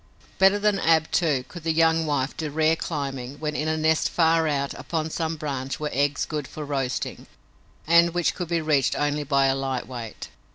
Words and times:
Better 0.39 0.57
than 0.57 0.79
Ab, 0.79 1.11
too, 1.11 1.45
could 1.47 1.61
the 1.61 1.71
young 1.71 2.07
wife 2.07 2.35
do 2.35 2.49
rare 2.49 2.75
climbing 2.75 3.35
when 3.39 3.55
in 3.55 3.67
a 3.67 3.77
nest 3.77 4.09
far 4.09 4.47
out 4.47 4.73
upon 4.73 5.11
some 5.11 5.35
branch 5.35 5.79
were 5.79 5.91
eggs 5.93 6.25
good 6.25 6.47
for 6.47 6.65
roasting 6.65 7.27
and 7.85 8.11
which 8.15 8.33
could 8.33 8.47
be 8.47 8.61
reached 8.61 8.95
only 8.95 9.23
by 9.23 9.45
a 9.45 9.53
light 9.53 9.87
weight. 9.87 10.29